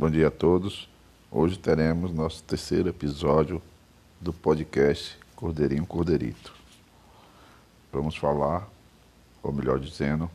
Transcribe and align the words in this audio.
Bom 0.00 0.08
dia 0.08 0.28
a 0.28 0.30
todos. 0.30 0.88
Hoje 1.30 1.58
teremos 1.58 2.10
nosso 2.10 2.42
terceiro 2.42 2.88
episódio 2.88 3.60
do 4.18 4.32
podcast 4.32 5.18
Cordeirinho 5.36 5.84
Cordeirito. 5.84 6.54
Vamos 7.92 8.16
falar, 8.16 8.66
ou 9.42 9.52
melhor 9.52 9.78
dizendo, 9.78 10.30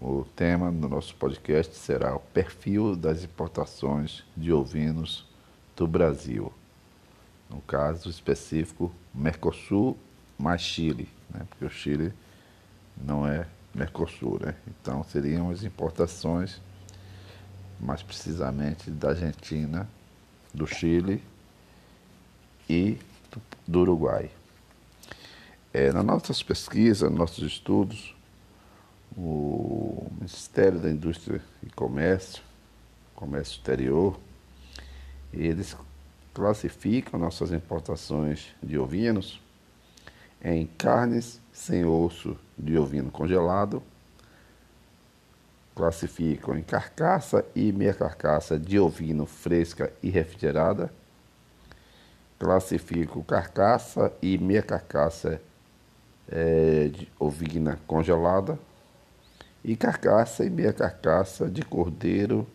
o 0.00 0.24
tema 0.36 0.70
do 0.70 0.88
nosso 0.88 1.12
podcast 1.16 1.74
será 1.74 2.14
o 2.14 2.20
perfil 2.20 2.94
das 2.94 3.24
importações 3.24 4.22
de 4.36 4.52
ovinos 4.52 5.28
do 5.74 5.88
Brasil. 5.88 6.52
No 7.50 7.60
caso 7.62 8.08
específico, 8.08 8.92
Mercosul 9.12 9.98
mais 10.38 10.60
Chile, 10.60 11.08
né? 11.30 11.44
porque 11.50 11.64
o 11.64 11.68
Chile 11.68 12.12
não 12.96 13.26
é 13.26 13.44
Mercosul, 13.74 14.38
né? 14.40 14.54
Então 14.68 15.02
seriam 15.02 15.50
as 15.50 15.64
importações 15.64 16.60
mais 17.82 18.02
precisamente 18.02 18.90
da 18.90 19.10
Argentina, 19.10 19.88
do 20.54 20.66
Chile 20.66 21.22
e 22.68 22.98
do 23.66 23.80
Uruguai. 23.80 24.30
É, 25.74 25.92
nas 25.92 26.04
nossas 26.04 26.42
pesquisas, 26.42 27.10
nos 27.10 27.18
nossos 27.18 27.44
estudos, 27.44 28.14
o 29.16 30.06
Ministério 30.12 30.78
da 30.78 30.90
Indústria 30.90 31.42
e 31.62 31.70
Comércio, 31.70 32.42
Comércio 33.14 33.56
Exterior, 33.56 34.18
eles 35.32 35.76
classificam 36.32 37.18
nossas 37.18 37.52
importações 37.52 38.54
de 38.62 38.78
ovinos 38.78 39.40
em 40.42 40.66
carnes 40.66 41.40
sem 41.52 41.84
osso 41.84 42.36
de 42.58 42.76
ovino 42.76 43.10
congelado, 43.10 43.82
classificam 45.74 46.56
em 46.56 46.62
carcaça 46.62 47.44
e 47.54 47.72
meia 47.72 47.94
carcaça 47.94 48.58
de 48.58 48.78
ovino 48.78 49.26
fresca 49.26 49.92
e 50.02 50.10
refrigerada, 50.10 50.92
classificam 52.38 53.22
carcaça 53.22 54.12
e 54.20 54.36
meia 54.36 54.62
carcaça 54.62 55.40
é, 56.28 56.88
de 56.88 57.08
ovina 57.18 57.78
congelada 57.86 58.58
e 59.64 59.76
carcaça 59.76 60.44
e 60.44 60.50
meia 60.50 60.72
carcaça 60.72 61.48
de 61.48 61.62
cordeiro 61.62 62.46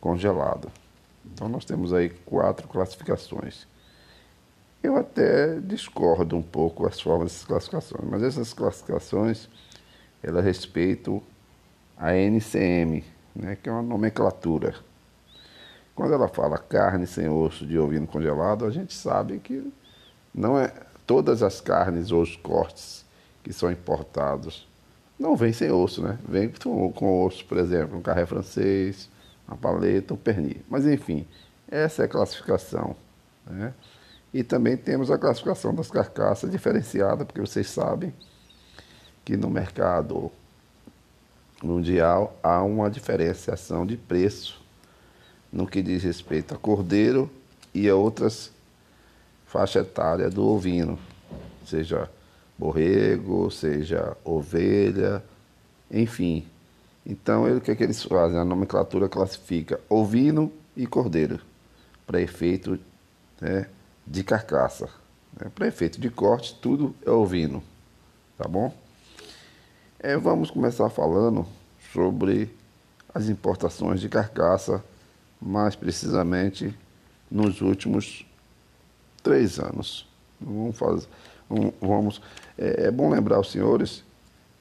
congelado. 0.00 0.70
Então 1.24 1.48
nós 1.48 1.64
temos 1.64 1.92
aí 1.92 2.10
quatro 2.10 2.66
classificações. 2.68 3.66
Eu 4.82 4.96
até 4.96 5.60
discordo 5.60 6.36
um 6.36 6.42
pouco 6.42 6.86
as 6.86 7.00
formas 7.00 7.30
dessas 7.30 7.44
classificações, 7.44 8.10
mas 8.10 8.22
essas 8.22 8.52
classificações 8.52 9.48
elas 10.22 10.44
respeitam 10.44 11.22
a 12.02 12.16
NCM, 12.16 13.04
né, 13.32 13.56
que 13.62 13.68
é 13.68 13.72
uma 13.72 13.80
nomenclatura. 13.80 14.74
Quando 15.94 16.12
ela 16.12 16.26
fala 16.26 16.58
carne 16.58 17.06
sem 17.06 17.28
osso 17.28 17.64
de 17.64 17.78
ovino 17.78 18.08
congelado, 18.08 18.66
a 18.66 18.70
gente 18.70 18.92
sabe 18.92 19.38
que 19.38 19.72
não 20.34 20.58
é 20.58 20.72
todas 21.06 21.44
as 21.44 21.60
carnes 21.60 22.10
ou 22.10 22.20
os 22.20 22.34
cortes 22.34 23.04
que 23.44 23.52
são 23.52 23.70
importados 23.70 24.66
não 25.16 25.36
vêm 25.36 25.52
sem 25.52 25.70
osso, 25.70 26.02
né? 26.02 26.18
Vem 26.28 26.48
com, 26.50 26.90
com 26.92 27.24
osso, 27.24 27.44
por 27.44 27.56
exemplo, 27.56 27.96
um 27.96 28.02
carré 28.02 28.26
francês, 28.26 29.08
uma 29.46 29.56
paleta, 29.56 30.12
um 30.12 30.16
pernil. 30.16 30.62
Mas 30.68 30.84
enfim, 30.84 31.24
essa 31.70 32.02
é 32.02 32.06
a 32.06 32.08
classificação. 32.08 32.96
Né? 33.46 33.72
E 34.34 34.42
também 34.42 34.76
temos 34.76 35.08
a 35.08 35.16
classificação 35.18 35.72
das 35.72 35.88
carcaças 35.88 36.50
diferenciada, 36.50 37.24
porque 37.24 37.40
vocês 37.40 37.68
sabem 37.68 38.12
que 39.24 39.36
no 39.36 39.48
mercado 39.48 40.32
mundial 41.62 42.36
há 42.42 42.62
uma 42.62 42.90
diferenciação 42.90 43.86
de 43.86 43.96
preço 43.96 44.60
no 45.52 45.66
que 45.66 45.82
diz 45.82 46.02
respeito 46.02 46.54
a 46.54 46.58
cordeiro 46.58 47.30
e 47.74 47.88
a 47.88 47.94
outras 47.94 48.50
faixas 49.46 49.86
etárias 49.86 50.32
do 50.32 50.46
ovino, 50.46 50.98
seja 51.66 52.10
borrego, 52.58 53.50
seja 53.50 54.16
ovelha, 54.24 55.22
enfim. 55.90 56.46
Então, 57.04 57.44
o 57.56 57.60
que, 57.60 57.70
é 57.70 57.74
que 57.74 57.82
eles 57.82 58.02
fazem? 58.02 58.38
A 58.38 58.44
nomenclatura 58.44 59.08
classifica 59.08 59.78
ovino 59.88 60.50
e 60.76 60.86
cordeiro, 60.86 61.40
para 62.06 62.20
efeito 62.20 62.78
né, 63.40 63.68
de 64.06 64.24
carcaça. 64.24 64.88
Né? 65.38 65.50
Para 65.54 65.66
efeito 65.66 66.00
de 66.00 66.08
corte, 66.08 66.58
tudo 66.62 66.94
é 67.04 67.10
ovino, 67.10 67.62
tá 68.38 68.48
bom? 68.48 68.72
É, 70.04 70.16
vamos 70.16 70.50
começar 70.50 70.90
falando 70.90 71.46
sobre 71.92 72.52
as 73.14 73.28
importações 73.28 74.00
de 74.00 74.08
carcaça, 74.08 74.82
mais 75.40 75.76
precisamente 75.76 76.76
nos 77.30 77.60
últimos 77.60 78.26
três 79.22 79.60
anos. 79.60 80.08
Vamos 80.40 80.76
fazer, 80.76 81.06
vamos, 81.80 82.20
é, 82.58 82.86
é 82.86 82.90
bom 82.90 83.10
lembrar 83.10 83.36
aos 83.36 83.52
senhores 83.52 84.02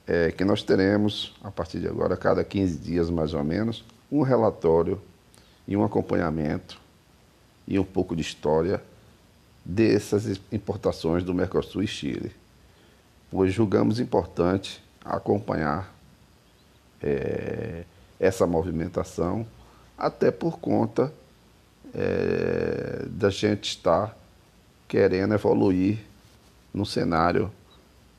é, 0.05 0.31
que 0.31 0.45
nós 0.45 0.61
teremos, 0.61 1.35
a 1.43 1.49
partir 1.49 1.79
de 1.79 1.87
agora, 1.87 2.15
cada 2.15 2.43
15 2.43 2.77
dias 2.77 3.09
mais 3.09 3.33
ou 3.33 3.43
menos, 3.43 3.83
um 4.11 4.21
relatório 4.21 5.01
e 5.67 5.75
um 5.75 5.83
acompanhamento 5.83 6.79
e 7.67 7.79
um 7.79 7.83
pouco 7.83 8.15
de 8.15 8.21
história 8.21 8.79
dessas 9.65 10.39
importações 10.51 11.23
do 11.23 11.33
Mercosul 11.33 11.81
e 11.81 11.87
Chile, 11.87 12.31
pois 13.31 13.51
julgamos 13.51 13.99
importante 13.99 14.83
acompanhar 15.03 15.93
é, 17.01 17.83
essa 18.19 18.45
movimentação, 18.45 19.45
até 19.97 20.31
por 20.31 20.59
conta 20.59 21.13
é, 21.93 23.05
da 23.07 23.29
gente 23.29 23.69
estar 23.69 24.17
querendo 24.87 25.33
evoluir 25.33 25.99
no 26.73 26.85
cenário 26.85 27.51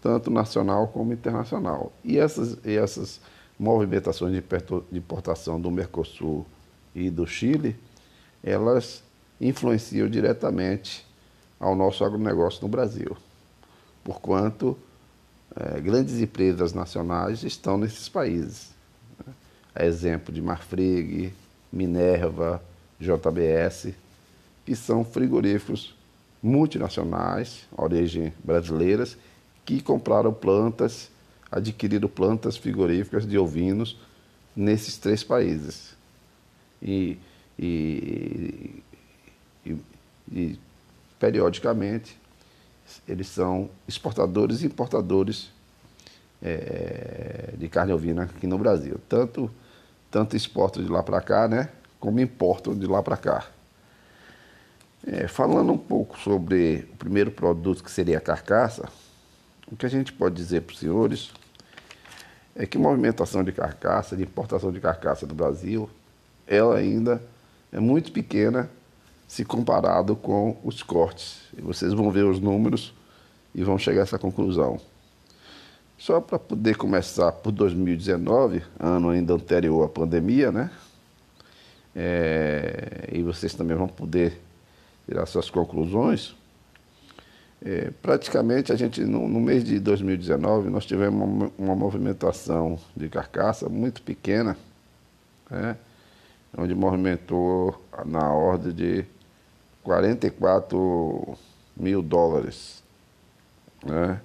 tanto 0.00 0.30
nacional 0.30 0.88
como 0.88 1.12
internacional. 1.12 1.92
E 2.04 2.18
essas, 2.18 2.58
e 2.64 2.76
essas 2.76 3.20
movimentações 3.58 4.32
de 4.32 4.98
importação 4.98 5.60
do 5.60 5.70
Mercosul 5.70 6.44
e 6.94 7.08
do 7.08 7.26
Chile, 7.26 7.76
elas 8.42 9.02
influenciam 9.40 10.08
diretamente 10.08 11.06
ao 11.60 11.76
nosso 11.76 12.04
agronegócio 12.04 12.62
no 12.62 12.68
Brasil, 12.68 13.16
porquanto 14.02 14.76
é, 15.56 15.80
grandes 15.80 16.20
empresas 16.20 16.72
nacionais 16.72 17.42
estão 17.42 17.76
nesses 17.76 18.08
países. 18.08 18.70
Né? 19.26 19.32
A 19.74 19.84
exemplo 19.84 20.32
de 20.32 20.40
Marfrig, 20.40 21.32
Minerva, 21.72 22.62
JBS, 23.00 23.94
que 24.64 24.76
são 24.76 25.04
frigoríficos 25.04 25.94
multinacionais, 26.42 27.66
origem 27.76 28.32
brasileiras, 28.42 29.16
que 29.64 29.80
compraram 29.80 30.32
plantas, 30.32 31.10
adquiriram 31.50 32.08
plantas 32.08 32.56
frigoríficas 32.56 33.26
de 33.26 33.38
ovinos 33.38 33.98
nesses 34.54 34.96
três 34.96 35.22
países. 35.22 35.94
E, 36.80 37.16
e, 37.58 38.82
e, 39.64 39.76
e 40.32 40.58
periodicamente 41.18 42.16
eles 43.06 43.28
são 43.28 43.70
exportadores 43.86 44.62
e 44.62 44.66
importadores 44.66 45.50
é, 46.42 47.54
de 47.56 47.68
carne 47.68 47.92
ovina 47.92 48.24
aqui 48.24 48.46
no 48.46 48.58
Brasil. 48.58 49.00
Tanto, 49.08 49.50
tanto 50.10 50.36
exportam 50.36 50.82
de 50.82 50.90
lá 50.90 51.02
para 51.02 51.20
cá, 51.20 51.46
né, 51.48 51.68
como 52.00 52.20
importam 52.20 52.76
de 52.76 52.86
lá 52.86 53.02
para 53.02 53.16
cá. 53.16 53.46
É, 55.06 55.26
falando 55.26 55.72
um 55.72 55.78
pouco 55.78 56.18
sobre 56.18 56.88
o 56.92 56.96
primeiro 56.96 57.30
produto 57.30 57.82
que 57.82 57.90
seria 57.90 58.18
a 58.18 58.20
carcaça, 58.20 58.88
o 59.70 59.76
que 59.76 59.86
a 59.86 59.88
gente 59.88 60.12
pode 60.12 60.34
dizer 60.34 60.62
para 60.62 60.74
os 60.74 60.78
senhores 60.78 61.32
é 62.54 62.66
que 62.66 62.78
movimentação 62.78 63.42
de 63.42 63.50
carcaça, 63.50 64.16
de 64.16 64.22
importação 64.22 64.70
de 64.70 64.78
carcaça 64.78 65.26
do 65.26 65.34
Brasil, 65.34 65.88
ela 66.46 66.76
ainda 66.76 67.22
é 67.72 67.80
muito 67.80 68.12
pequena 68.12 68.68
se 69.32 69.46
comparado 69.46 70.14
com 70.14 70.58
os 70.62 70.82
cortes. 70.82 71.40
E 71.56 71.62
vocês 71.62 71.94
vão 71.94 72.10
ver 72.10 72.26
os 72.26 72.38
números 72.38 72.92
e 73.54 73.64
vão 73.64 73.78
chegar 73.78 74.00
a 74.00 74.02
essa 74.02 74.18
conclusão. 74.18 74.78
Só 75.96 76.20
para 76.20 76.38
poder 76.38 76.76
começar 76.76 77.32
por 77.32 77.50
2019, 77.50 78.62
ano 78.78 79.08
ainda 79.08 79.32
anterior 79.32 79.86
à 79.86 79.88
pandemia, 79.88 80.52
né? 80.52 80.70
É, 81.96 83.08
e 83.10 83.22
vocês 83.22 83.54
também 83.54 83.74
vão 83.74 83.88
poder 83.88 84.38
tirar 85.06 85.24
suas 85.24 85.48
conclusões. 85.48 86.36
É, 87.64 87.90
praticamente 88.02 88.70
a 88.70 88.76
gente 88.76 89.02
no, 89.02 89.26
no, 89.26 89.40
mês 89.40 89.64
de 89.64 89.80
2019 89.80 90.68
nós 90.68 90.84
tivemos 90.84 91.26
uma, 91.26 91.50
uma 91.56 91.74
movimentação 91.74 92.78
de 92.94 93.08
carcaça 93.08 93.66
muito 93.70 94.02
pequena, 94.02 94.58
né? 95.50 95.78
onde 96.54 96.74
movimentou 96.74 97.82
na 98.04 98.30
ordem 98.30 98.74
de 98.74 99.06
44 99.82 101.36
mil 101.76 102.02
dólares. 102.02 102.82
Né? 103.84 104.20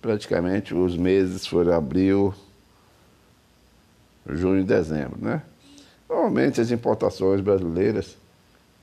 Praticamente 0.00 0.74
os 0.74 0.96
meses 0.96 1.46
foram 1.46 1.72
abril, 1.72 2.34
junho 4.28 4.60
e 4.60 4.64
dezembro. 4.64 5.18
Né? 5.20 5.42
Normalmente 6.08 6.60
as 6.60 6.70
importações 6.70 7.40
brasileiras, 7.40 8.16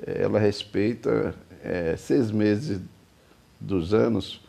ela 0.06 0.40
respeita 0.40 1.36
é, 1.64 1.96
seis 1.98 2.32
meses 2.32 2.80
dos 3.60 3.94
anos, 3.94 4.42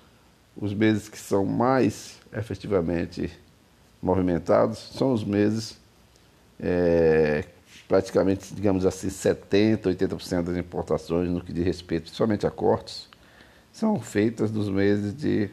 os 0.57 0.73
meses 0.73 1.09
que 1.09 1.19
são 1.19 1.45
mais 1.45 2.19
efetivamente 2.33 3.31
movimentados 4.01 4.79
são 4.95 5.13
os 5.13 5.25
meses 5.25 5.77
é, 6.59 7.45
praticamente, 7.91 8.55
digamos 8.55 8.87
assim, 8.87 9.09
70%, 9.09 9.83
80% 9.83 10.43
das 10.43 10.57
importações 10.57 11.29
no 11.29 11.41
que 11.41 11.53
diz 11.53 11.65
respeito 11.65 12.11
somente 12.11 12.47
a 12.47 12.51
cortes, 12.51 13.09
são 13.73 13.99
feitas 14.01 14.51
nos 14.51 14.69
meses 14.69 15.13
de 15.13 15.51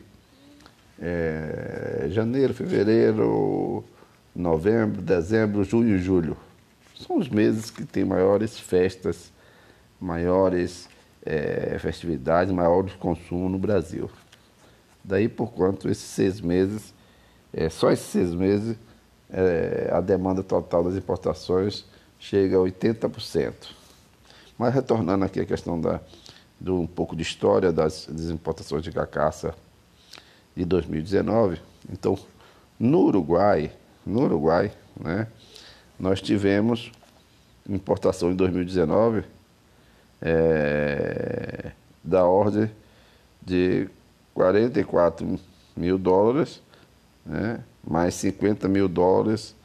é, 1.00 2.08
janeiro, 2.10 2.54
fevereiro, 2.54 3.84
novembro, 4.36 5.02
dezembro, 5.02 5.64
junho 5.64 5.96
e 5.96 6.00
julho. 6.00 6.38
São 6.96 7.18
os 7.18 7.30
meses 7.30 7.70
que 7.72 7.86
têm 7.86 8.06
maiores 8.06 8.60
festas, 8.60 9.32
maiores 10.00 10.88
é, 11.26 11.78
festividades, 11.80 12.54
maior 12.54 12.88
consumo 12.98 13.50
no 13.50 13.58
Brasil. 13.58 14.10
Daí 15.04 15.28
por 15.28 15.54
quanto 15.54 15.90
esses 15.90 16.04
seis 16.04 16.42
meses, 16.42 16.94
é, 17.54 17.70
só 17.70 17.92
esses 17.92 18.06
seis 18.06 18.34
meses, 18.34 18.78
a 19.92 20.00
demanda 20.00 20.42
total 20.42 20.86
das 20.86 20.96
importações 20.96 21.86
chega 22.20 22.58
a 22.58 22.60
80%. 22.60 23.54
Mas 24.58 24.74
retornando 24.74 25.26
aqui 25.26 25.40
à 25.40 25.46
questão 25.46 25.80
da, 25.80 26.00
de 26.60 26.72
um 26.72 26.88
pouco 26.88 27.16
de 27.16 27.22
história 27.22 27.72
das, 27.72 28.08
das 28.08 28.30
importações 28.30 28.84
de 28.84 28.92
cacaça 28.92 29.54
de 30.56 30.66
2019, 30.66 31.62
então 31.92 32.18
no 32.80 33.02
Uruguai, 33.02 33.72
no 34.06 34.24
Uruguai, 34.24 34.72
né, 35.00 35.28
nós 36.00 36.22
tivemos 36.22 36.92
importação 37.70 38.32
em 38.32 38.36
2019 38.36 39.24
é, 40.22 41.72
da 42.04 42.26
ordem 42.26 42.72
de 43.42 43.88
44 44.34 45.40
mil 45.76 45.98
dólares, 45.98 46.62
né, 47.26 47.64
mais 47.88 48.16
50 48.16 48.68
mil 48.68 48.88
dólares, 48.88 49.56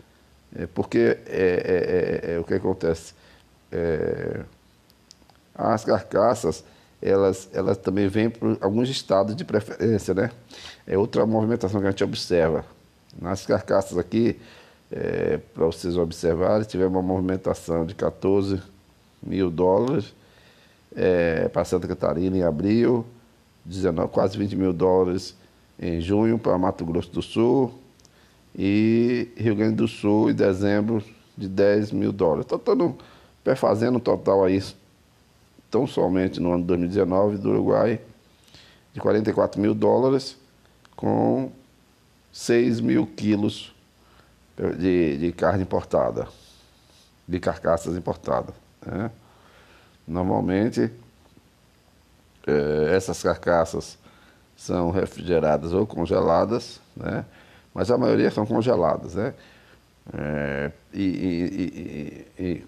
é, 0.56 0.66
porque 0.66 0.98
é, 0.98 1.20
é, 1.26 2.30
é, 2.30 2.34
é 2.34 2.38
o 2.38 2.44
que 2.44 2.54
acontece? 2.54 3.14
As 5.54 5.84
carcaças, 5.84 6.62
elas, 7.00 7.48
elas 7.52 7.78
também 7.78 8.06
vêm 8.06 8.28
para 8.28 8.56
alguns 8.60 8.88
estados 8.88 9.34
de 9.34 9.44
preferência, 9.44 10.12
né? 10.12 10.30
É 10.86 10.96
outra 10.96 11.24
movimentação 11.26 11.80
que 11.80 11.86
a 11.86 11.90
gente 11.90 12.04
observa. 12.04 12.64
Nas 13.20 13.44
carcaças 13.46 13.96
aqui, 13.98 14.38
é, 14.90 15.38
para 15.54 15.66
vocês 15.66 15.96
observarem, 15.96 16.66
tivemos 16.66 16.92
uma 16.92 17.02
movimentação 17.02 17.86
de 17.86 17.94
14 17.94 18.62
mil 19.22 19.50
dólares 19.50 20.14
é, 20.94 21.48
para 21.48 21.64
Santa 21.64 21.88
Catarina 21.88 22.36
em 22.36 22.42
abril, 22.42 23.06
19, 23.64 24.08
quase 24.08 24.36
20 24.36 24.56
mil 24.56 24.72
dólares 24.72 25.34
em 25.78 26.00
junho 26.00 26.38
para 26.38 26.56
Mato 26.58 26.84
Grosso 26.84 27.10
do 27.10 27.22
Sul 27.22 27.72
e 28.54 29.32
Rio 29.36 29.56
Grande 29.56 29.76
do 29.76 29.88
Sul 29.88 30.30
em 30.30 30.34
dezembro 30.34 31.02
de 31.36 31.48
10 31.48 31.92
mil 31.92 32.12
dólares. 32.12 32.46
Estou 32.50 32.96
fazendo 33.56 33.96
um 33.96 34.00
total 34.00 34.44
aí, 34.44 34.62
tão 35.70 35.86
somente 35.86 36.38
no 36.40 36.52
ano 36.52 36.62
de 36.62 36.68
2019 36.68 37.38
do 37.38 37.50
Uruguai, 37.50 38.00
de 38.92 39.00
44 39.00 39.60
mil 39.60 39.74
dólares 39.74 40.36
com 40.94 41.50
6 42.30 42.80
mil 42.80 43.06
quilos 43.06 43.74
de, 44.78 45.16
de 45.18 45.32
carne 45.32 45.62
importada, 45.62 46.28
de 47.26 47.40
carcaças 47.40 47.96
importadas. 47.96 48.54
Né? 48.84 49.10
Normalmente, 50.06 50.90
é, 52.46 52.94
essas 52.94 53.22
carcaças 53.22 53.98
são 54.56 54.90
refrigeradas 54.90 55.72
ou 55.72 55.86
congeladas, 55.86 56.80
né? 56.96 57.24
Mas 57.74 57.90
a 57.90 57.98
maioria 57.98 58.30
são 58.30 58.46
congeladas. 58.46 59.14
Né? 59.14 59.34
É, 60.14 60.72
e, 60.92 62.26
e, 62.38 62.42
e, 62.42 62.64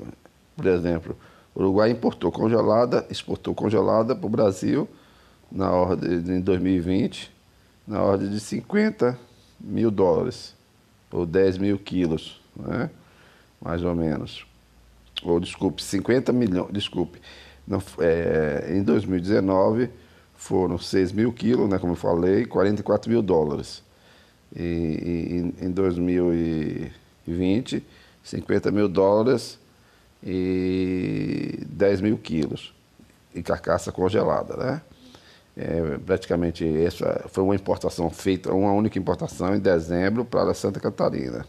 por 0.56 0.66
exemplo, 0.66 1.16
o 1.54 1.60
Uruguai 1.60 1.90
importou 1.90 2.30
congelada, 2.32 3.06
exportou 3.10 3.54
congelada 3.54 4.14
para 4.14 4.26
o 4.26 4.30
Brasil 4.30 4.88
na 5.50 5.70
ordem 5.70 6.14
em 6.14 6.40
2020, 6.40 7.32
na 7.86 8.02
ordem 8.02 8.28
de 8.28 8.40
50 8.40 9.18
mil 9.60 9.90
dólares, 9.90 10.54
ou 11.12 11.24
10 11.24 11.58
mil 11.58 11.78
quilos, 11.78 12.40
né? 12.56 12.90
mais 13.60 13.84
ou 13.84 13.94
menos 13.94 14.46
ou 15.22 15.38
desculpe, 15.38 15.82
50 15.82 16.32
milhões, 16.32 16.72
desculpe, 16.72 17.20
não, 17.66 17.82
é, 18.00 18.72
em 18.76 18.82
2019 18.82 19.90
foram 20.34 20.78
6 20.78 21.12
mil 21.12 21.32
quilos, 21.32 21.68
né, 21.68 21.78
como 21.78 21.92
eu 21.92 21.96
falei, 21.96 22.44
44 22.44 23.10
mil 23.10 23.22
dólares. 23.22 23.82
E, 24.54 25.52
e 25.60 25.64
em 25.64 25.70
2020, 25.70 27.84
50 28.22 28.70
mil 28.70 28.88
dólares 28.88 29.58
e 30.22 31.58
10 31.66 32.00
mil 32.00 32.16
quilos 32.16 32.72
em 33.34 33.42
carcaça 33.42 33.90
congelada, 33.90 34.56
né? 34.56 34.80
É, 35.56 35.98
praticamente 36.04 36.66
essa 36.84 37.26
foi 37.28 37.44
uma 37.44 37.54
importação 37.54 38.10
feita, 38.10 38.52
uma 38.52 38.72
única 38.72 38.98
importação 38.98 39.54
em 39.54 39.60
dezembro 39.60 40.24
para 40.24 40.52
Santa 40.52 40.80
Catarina, 40.80 41.46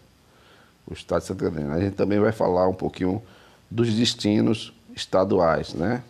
o 0.86 0.94
estado 0.94 1.22
de 1.22 1.28
Santa 1.28 1.46
Catarina. 1.46 1.74
A 1.74 1.80
gente 1.80 1.96
também 1.96 2.20
vai 2.20 2.32
falar 2.32 2.68
um 2.68 2.74
pouquinho 2.74 3.22
dos 3.70 3.92
destinos 3.94 4.74
estaduais, 4.96 5.74
né? 5.74 6.04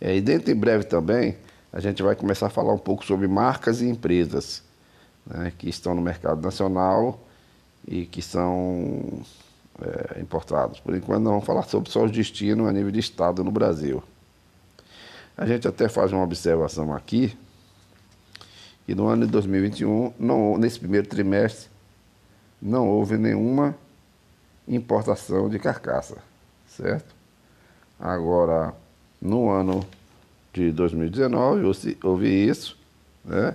É, 0.00 0.14
e 0.14 0.20
dentro 0.20 0.50
em 0.50 0.54
breve 0.54 0.84
também 0.84 1.36
a 1.72 1.80
gente 1.80 2.02
vai 2.02 2.14
começar 2.14 2.48
a 2.48 2.50
falar 2.50 2.74
um 2.74 2.78
pouco 2.78 3.04
sobre 3.04 3.26
marcas 3.26 3.80
e 3.80 3.88
empresas 3.88 4.62
né, 5.26 5.52
que 5.56 5.68
estão 5.68 5.94
no 5.94 6.02
mercado 6.02 6.40
nacional 6.42 7.20
e 7.86 8.06
que 8.06 8.22
são 8.22 9.22
é, 9.80 10.20
importados. 10.20 10.80
Por 10.80 10.94
enquanto 10.94 11.22
não 11.22 11.32
vamos 11.32 11.46
falar 11.46 11.62
sobre 11.64 11.90
só 11.90 12.04
os 12.04 12.10
destinos 12.10 12.68
a 12.68 12.72
nível 12.72 12.90
de 12.90 13.00
estado 13.00 13.42
no 13.42 13.50
Brasil. 13.50 14.02
A 15.36 15.46
gente 15.46 15.66
até 15.66 15.88
faz 15.88 16.12
uma 16.12 16.22
observação 16.22 16.94
aqui 16.94 17.36
que 18.86 18.94
no 18.94 19.06
ano 19.06 19.24
de 19.24 19.32
2021, 19.32 20.12
não, 20.18 20.58
nesse 20.58 20.78
primeiro 20.78 21.08
trimestre, 21.08 21.70
não 22.60 22.86
houve 22.86 23.16
nenhuma 23.16 23.74
importação 24.68 25.48
de 25.48 25.58
carcaça 25.58 26.18
certo? 26.76 27.14
Agora, 27.98 28.74
no 29.20 29.50
ano 29.50 29.86
de 30.52 30.70
2019, 30.72 31.62
houve 32.02 32.28
isso, 32.28 32.76
né? 33.24 33.54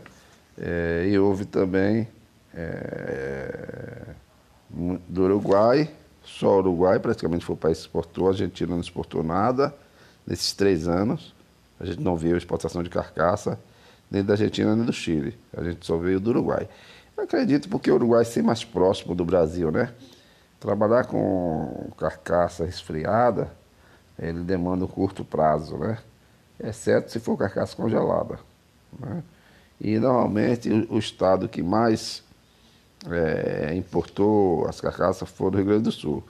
É, 0.60 1.08
e 1.10 1.18
houve 1.18 1.46
também 1.46 2.08
é, 2.54 4.06
do 5.08 5.24
Uruguai, 5.24 5.90
só 6.24 6.56
o 6.56 6.58
Uruguai 6.60 7.00
praticamente 7.00 7.46
foi 7.46 7.56
o 7.56 7.58
país 7.58 7.78
que 7.78 7.86
exportou, 7.86 8.28
a 8.28 8.32
Argentina 8.32 8.72
não 8.72 8.82
exportou 8.82 9.24
nada 9.24 9.74
nesses 10.28 10.54
três 10.54 10.88
anos. 10.88 11.34
A 11.80 11.86
gente 11.86 12.02
não 12.02 12.16
viu 12.16 12.38
exportação 12.38 12.84
de 12.84 12.90
carcaça, 12.90 13.58
nem 14.12 14.24
da 14.24 14.34
Argentina 14.34 14.76
nem 14.76 14.86
do 14.86 14.94
Chile. 14.94 15.38
A 15.56 15.64
gente 15.64 15.86
só 15.86 15.98
veio 15.98 16.20
do 16.20 16.30
Uruguai. 16.32 16.68
Eu 17.16 17.24
acredito 17.24 17.70
porque 17.70 17.90
o 17.90 17.96
Uruguai 17.96 18.22
é 18.22 18.26
ser 18.26 18.44
mais 18.44 18.64
próximo 18.64 19.16
do 19.16 19.24
Brasil, 19.24 19.72
né? 19.72 19.94
Trabalhar 20.60 21.06
com 21.06 21.90
carcaça 21.98 22.66
resfriada, 22.66 23.50
ele 24.18 24.42
demanda 24.42 24.84
um 24.84 24.88
curto 24.88 25.24
prazo, 25.24 25.78
né? 25.78 25.98
Exceto 26.60 27.12
se 27.12 27.20
for 27.20 27.38
carcaça 27.38 27.76
congelada. 27.76 28.40
Né? 29.00 29.24
E 29.80 29.98
normalmente 29.98 30.70
o 30.90 30.98
estado 30.98 31.48
que 31.48 31.64
mais 31.64 32.24
é, 33.10 33.74
importou 33.76 34.68
as 34.68 34.82
carcaças 34.82 35.30
foi 35.30 35.48
o 35.48 35.56
Rio 35.56 35.66
Grande 35.66 35.84
do 35.84 35.92
Sul, 35.92 36.24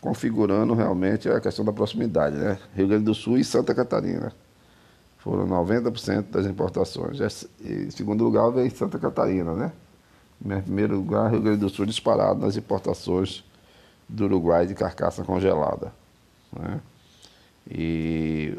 configurando 0.00 0.74
realmente 0.74 1.28
a 1.28 1.40
questão 1.40 1.64
da 1.64 1.72
proximidade, 1.72 2.36
né? 2.36 2.58
Rio 2.74 2.86
Grande 2.86 3.04
do 3.04 3.14
Sul 3.14 3.38
e 3.38 3.44
Santa 3.44 3.74
Catarina. 3.74 4.32
Foram 5.18 5.46
90% 5.48 6.30
das 6.30 6.46
importações. 6.46 7.18
Em 7.64 7.90
segundo 7.90 8.22
lugar 8.22 8.50
veio 8.50 8.70
Santa 8.76 8.98
Catarina, 8.98 9.54
né? 9.54 9.72
Em 10.44 10.60
primeiro 10.60 10.96
lugar, 10.96 11.30
Rio 11.30 11.40
Grande 11.40 11.58
do 11.58 11.70
Sul 11.70 11.86
disparado 11.86 12.40
nas 12.40 12.56
importações 12.56 13.42
do 14.08 14.24
Uruguai 14.24 14.66
de 14.66 14.74
carcaça 14.74 15.24
congelada. 15.24 15.92
Né? 16.52 16.80
E 17.70 18.58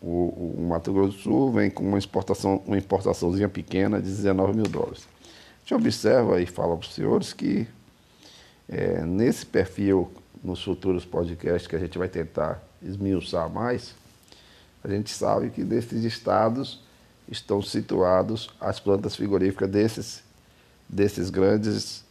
o, 0.00 0.54
o, 0.58 0.66
Mato 0.68 0.92
Grosso 0.92 1.16
do 1.16 1.22
Sul 1.22 1.52
vem 1.52 1.70
com 1.70 1.82
uma 1.82 1.98
exportação, 1.98 2.62
uma 2.66 2.78
importaçãozinha 2.78 3.48
pequena 3.48 4.00
de 4.00 4.08
19 4.08 4.54
mil 4.54 4.64
dólares. 4.64 5.06
A 5.24 5.60
gente 5.60 5.74
observa 5.74 6.40
e 6.40 6.46
fala 6.46 6.76
para 6.76 6.86
os 6.86 6.94
senhores 6.94 7.32
que 7.32 7.66
é, 8.68 9.04
nesse 9.04 9.44
perfil, 9.44 10.10
nos 10.42 10.62
futuros 10.62 11.04
podcasts 11.04 11.66
que 11.66 11.76
a 11.76 11.78
gente 11.78 11.98
vai 11.98 12.08
tentar 12.08 12.62
esmiuçar 12.82 13.48
mais, 13.48 13.94
a 14.82 14.88
gente 14.88 15.10
sabe 15.10 15.50
que 15.50 15.64
nesses 15.64 16.04
estados 16.04 16.82
estão 17.28 17.62
situados 17.62 18.50
as 18.60 18.78
plantas 18.78 19.16
frigoríficas 19.16 19.70
desses 19.70 20.22
desses 20.88 21.30
grandes 21.30 22.04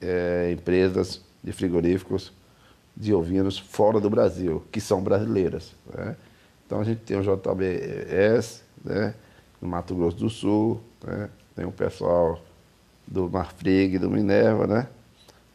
é, 0.00 0.50
empresas 0.52 1.20
de 1.42 1.52
frigoríficos 1.52 2.32
de 2.96 3.12
ovinos 3.12 3.58
fora 3.58 4.00
do 4.00 4.10
Brasil, 4.10 4.62
que 4.70 4.80
são 4.80 5.02
brasileiras. 5.02 5.72
Né? 5.92 6.16
Então 6.70 6.80
a 6.80 6.84
gente 6.84 7.00
tem 7.00 7.18
o 7.18 7.20
JBS, 7.20 8.62
né? 8.84 9.12
no 9.60 9.66
Mato 9.66 9.92
Grosso 9.92 10.16
do 10.18 10.30
Sul, 10.30 10.80
né? 11.04 11.28
tem 11.56 11.64
o 11.64 11.72
pessoal 11.72 12.40
do 13.04 13.28
Marfrig, 13.28 13.98
do 13.98 14.08
Minerva, 14.08 14.68
né? 14.68 14.86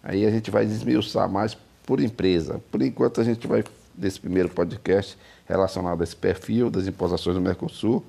Aí 0.03 0.25
a 0.25 0.29
gente 0.29 0.51
vai 0.51 0.65
desmiuçar 0.65 1.29
mais 1.31 1.55
por 1.85 2.01
empresa. 2.01 2.61
Por 2.69 2.81
enquanto 2.81 3.21
a 3.21 3.23
gente 3.23 3.47
vai, 3.47 3.63
nesse 3.97 4.19
primeiro 4.19 4.49
podcast 4.49 5.17
relacionado 5.47 6.01
a 6.01 6.03
esse 6.03 6.17
perfil 6.17 6.69
das 6.69 6.85
importações 6.85 7.33
do 7.33 7.41
Mercosul, 7.41 8.03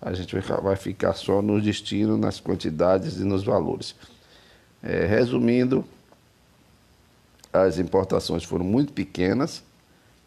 a 0.00 0.12
gente 0.12 0.32
vai 0.62 0.76
ficar 0.76 1.14
só 1.14 1.42
no 1.42 1.60
destino, 1.60 2.16
nas 2.16 2.38
quantidades 2.38 3.16
e 3.16 3.24
nos 3.24 3.42
valores. 3.42 3.96
É, 4.80 5.04
resumindo, 5.06 5.84
as 7.52 7.80
importações 7.80 8.44
foram 8.44 8.64
muito 8.64 8.92
pequenas 8.92 9.66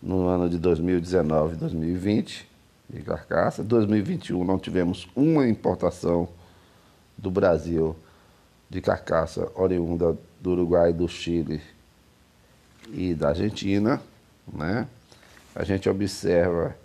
no 0.01 0.27
ano 0.27 0.49
de 0.49 0.57
2019 0.57 1.53
e 1.53 1.57
2020 1.57 2.49
de 2.89 3.01
carcaça. 3.01 3.63
2021 3.63 4.43
não 4.43 4.57
tivemos 4.57 5.07
uma 5.15 5.47
importação 5.47 6.27
do 7.17 7.29
Brasil 7.29 7.95
de 8.69 8.81
carcaça 8.81 9.51
oriunda 9.55 10.17
do 10.39 10.51
Uruguai, 10.51 10.91
do 10.91 11.07
Chile 11.07 11.61
e 12.91 13.13
da 13.13 13.29
Argentina, 13.29 14.01
né? 14.51 14.87
A 15.53 15.63
gente 15.63 15.89
observa 15.89 16.75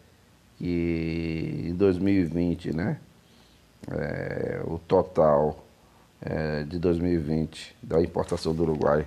que 0.58 1.64
em 1.68 1.75
2020, 1.75 2.75
né, 2.75 2.99
é, 3.88 4.61
o 4.64 4.78
total 4.78 5.64
é, 6.20 6.64
de 6.64 6.78
2020 6.78 7.76
da 7.82 8.02
importação 8.02 8.54
do 8.54 8.62
Uruguai 8.64 9.06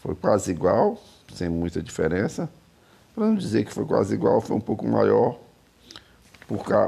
foi 0.00 0.14
quase 0.14 0.50
igual, 0.50 1.00
sem 1.32 1.48
muita 1.48 1.82
diferença. 1.82 2.48
Para 3.18 3.26
não 3.26 3.34
dizer 3.34 3.64
que 3.64 3.72
foi 3.72 3.84
quase 3.84 4.14
igual, 4.14 4.40
foi 4.40 4.54
um 4.54 4.60
pouco 4.60 4.86
maior 4.86 5.36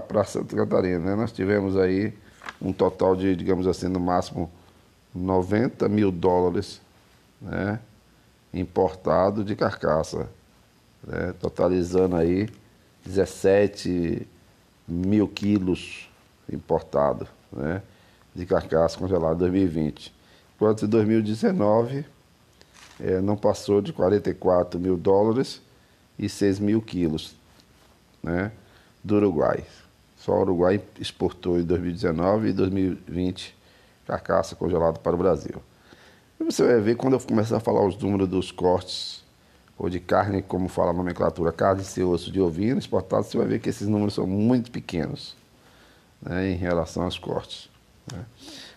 para 0.06 0.22
Santa 0.22 0.54
Catarina. 0.54 1.00
Né? 1.00 1.14
Nós 1.16 1.32
tivemos 1.32 1.76
aí 1.76 2.16
um 2.62 2.72
total 2.72 3.16
de, 3.16 3.34
digamos 3.34 3.66
assim, 3.66 3.88
no 3.88 3.98
máximo 3.98 4.48
90 5.12 5.88
mil 5.88 6.12
dólares 6.12 6.80
né, 7.42 7.80
importado 8.54 9.42
de 9.42 9.56
carcaça, 9.56 10.28
né, 11.02 11.34
totalizando 11.40 12.14
aí 12.14 12.48
17 13.04 14.24
mil 14.86 15.26
quilos 15.26 16.08
importado 16.48 17.26
né, 17.52 17.82
de 18.36 18.46
carcaça 18.46 18.96
congelada 18.96 19.34
em 19.34 19.38
2020. 19.38 20.14
Enquanto 20.54 20.84
em 20.84 20.88
2019 20.88 22.06
é, 23.00 23.20
não 23.20 23.36
passou 23.36 23.82
de 23.82 23.92
44 23.92 24.78
mil 24.78 24.96
dólares 24.96 25.60
e 26.20 26.28
6 26.28 26.58
mil 26.58 26.82
quilos 26.82 27.34
né, 28.22 28.52
do 29.02 29.16
Uruguai. 29.16 29.64
Só 30.18 30.32
o 30.32 30.42
Uruguai 30.42 30.80
exportou 31.00 31.58
em 31.58 31.64
2019 31.64 32.50
e 32.50 32.52
2020 32.52 33.56
carcaça 34.06 34.54
congelada 34.54 34.98
para 34.98 35.14
o 35.14 35.18
Brasil. 35.18 35.62
E 36.38 36.44
você 36.44 36.62
vai 36.62 36.78
ver 36.80 36.96
quando 36.96 37.14
eu 37.14 37.20
começar 37.20 37.56
a 37.56 37.60
falar 37.60 37.86
os 37.86 37.96
números 37.96 38.28
dos 38.28 38.52
cortes 38.52 39.24
ou 39.78 39.88
de 39.88 39.98
carne, 39.98 40.42
como 40.42 40.68
fala 40.68 40.90
a 40.90 40.92
nomenclatura, 40.92 41.50
carne 41.52 41.82
e 41.96 42.02
osso 42.02 42.30
de 42.30 42.38
ovino 42.38 42.78
exportado, 42.78 43.24
você 43.24 43.38
vai 43.38 43.46
ver 43.46 43.60
que 43.60 43.70
esses 43.70 43.88
números 43.88 44.12
são 44.12 44.26
muito 44.26 44.70
pequenos 44.70 45.34
né, 46.20 46.50
em 46.50 46.56
relação 46.56 47.04
aos 47.04 47.18
cortes. 47.18 47.70
Né. 48.12 48.22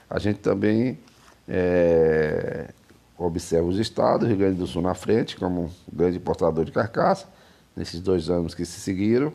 A 0.09 0.17
gente 0.17 0.39
também 0.39 0.97
é, 1.45 2.69
observa 3.17 3.67
os 3.67 3.77
estados, 3.77 4.27
Rio 4.27 4.37
Grande 4.37 4.57
do 4.57 4.67
Sul 4.67 4.81
na 4.81 4.93
frente, 4.93 5.37
como 5.37 5.65
um 5.65 5.69
grande 5.91 6.17
importador 6.17 6.65
de 6.65 6.71
carcaça, 6.71 7.27
nesses 7.75 7.99
dois 7.99 8.29
anos 8.29 8.53
que 8.53 8.65
se 8.65 8.79
seguiram, 8.79 9.33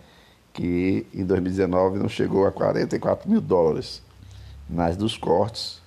Que 0.53 1.07
em 1.13 1.23
2019 1.23 1.99
não 1.99 2.09
chegou 2.09 2.45
a 2.45 2.51
44 2.51 3.29
mil 3.29 3.39
dólares. 3.39 4.01
Mas 4.69 4.97
dos 4.97 5.15
cortes 5.17 5.79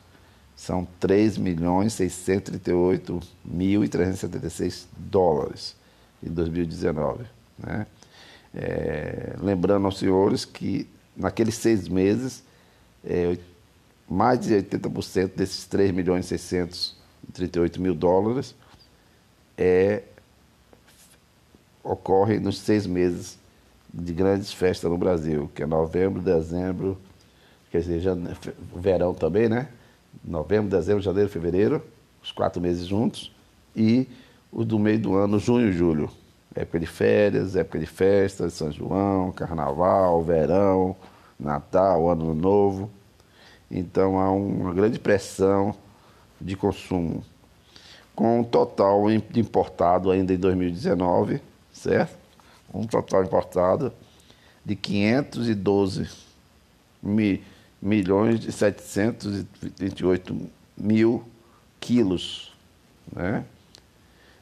são 0.56 0.88
3 1.00 1.36
milhões 1.36 1.92
638.376 1.94 4.86
dólares 4.96 5.76
em 6.22 6.30
2019. 6.30 7.24
Né? 7.58 7.86
É, 8.54 9.34
lembrando 9.40 9.84
aos 9.86 9.98
senhores 9.98 10.44
que 10.44 10.88
naqueles 11.16 11.56
seis 11.56 11.88
meses, 11.88 12.44
é, 13.04 13.36
mais 14.08 14.40
de 14.40 14.54
80% 14.54 15.32
desses 15.34 15.64
3 15.66 15.90
milhões 15.90 16.26
638 16.26 17.80
mil 17.80 17.94
dólares 17.94 18.54
é, 19.56 20.02
ocorre 21.82 22.38
nos 22.38 22.58
seis 22.58 22.86
meses 22.86 23.38
de 23.92 24.12
grandes 24.12 24.52
festas 24.52 24.90
no 24.90 24.98
Brasil, 24.98 25.50
que 25.54 25.62
é 25.62 25.66
novembro, 25.66 26.20
dezembro, 26.20 26.98
quer 27.70 27.80
dizer, 27.80 28.00
já, 28.00 28.16
verão 28.74 29.14
também, 29.14 29.48
né? 29.48 29.68
novembro, 30.24 30.70
dezembro, 30.70 31.02
janeiro, 31.02 31.28
fevereiro, 31.28 31.82
os 32.22 32.32
quatro 32.32 32.60
meses 32.60 32.86
juntos, 32.86 33.32
e 33.74 34.08
o 34.52 34.64
do 34.64 34.78
meio 34.78 34.98
do 34.98 35.14
ano, 35.14 35.38
junho 35.38 35.68
e 35.68 35.72
julho. 35.72 36.10
Época 36.54 36.80
de 36.80 36.86
férias, 36.86 37.56
época 37.56 37.78
de 37.78 37.86
festas, 37.86 38.54
São 38.54 38.70
João, 38.70 39.32
Carnaval, 39.32 40.22
verão, 40.22 40.94
Natal, 41.38 42.10
Ano 42.10 42.34
Novo. 42.34 42.90
Então 43.70 44.18
há 44.18 44.30
uma 44.30 44.72
grande 44.72 44.98
pressão 44.98 45.74
de 46.40 46.56
consumo. 46.56 47.24
Com 48.14 48.40
um 48.40 48.44
total 48.44 49.10
importado 49.10 50.10
ainda 50.10 50.32
em 50.32 50.38
2019, 50.38 51.40
certo? 51.72 52.16
Um 52.72 52.86
total 52.86 53.24
importado 53.24 53.92
de 54.64 54.76
512 54.76 56.08
mil 57.02 57.40
milhões 57.84 58.40
de 58.40 58.50
728 58.50 60.34
mil 60.74 61.22
quilos, 61.78 62.54
né? 63.12 63.44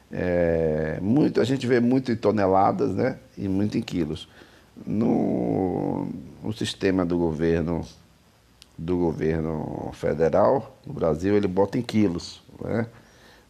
É, 0.09 0.99
muito, 1.01 1.41
a 1.41 1.43
gente 1.43 1.67
vê 1.67 1.79
muito 1.79 2.11
em 2.11 2.15
toneladas 2.15 2.91
né? 2.91 3.17
e 3.37 3.49
muito 3.49 3.77
em 3.77 3.81
quilos. 3.81 4.29
No, 4.85 6.07
no 6.43 6.53
sistema 6.53 7.05
do 7.05 7.17
governo 7.17 7.85
do 8.77 8.97
governo 8.97 9.91
federal, 9.93 10.75
no 10.85 10.93
Brasil, 10.93 11.35
ele 11.35 11.47
bota 11.47 11.77
em 11.77 11.81
quilos. 11.81 12.41
Né? 12.59 12.87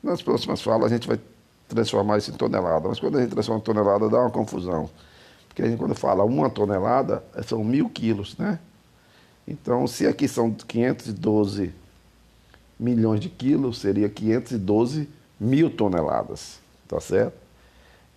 Nas 0.02 0.22
próximas 0.22 0.62
falas 0.62 0.92
a 0.92 0.96
gente 0.96 1.08
vai 1.08 1.20
transformar 1.68 2.18
isso 2.18 2.30
em 2.30 2.34
tonelada, 2.34 2.90
mas 2.90 3.00
quando 3.00 3.18
a 3.18 3.22
gente 3.22 3.32
transforma 3.32 3.60
em 3.60 3.64
tonelada 3.64 4.10
dá 4.10 4.20
uma 4.20 4.30
confusão. 4.30 4.90
Porque 5.48 5.62
a 5.62 5.66
gente 5.66 5.78
quando 5.78 5.96
fala 5.96 6.24
uma 6.24 6.50
tonelada, 6.50 7.24
são 7.46 7.64
mil 7.64 7.90
quilos, 7.90 8.38
né? 8.38 8.60
Então, 9.48 9.86
se 9.88 10.08
aqui 10.08 10.28
são 10.28 10.52
512 10.52 11.74
milhões 12.80 13.20
de 13.20 13.30
quilos, 13.30 13.80
seria 13.80 14.10
512 14.10 15.08
mil 15.40 15.70
toneladas, 15.70 16.60
tá 16.88 17.00
certo? 17.00 17.36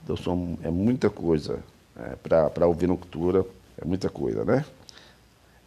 Então, 0.02 0.16
são, 0.16 0.58
é 0.62 0.70
muita 0.70 1.10
coisa 1.10 1.58
é, 1.96 2.14
para 2.16 2.64
a 2.64 2.68
ovinocultura, 2.68 3.44
é 3.78 3.84
muita 3.84 4.08
coisa, 4.08 4.44
né? 4.44 4.64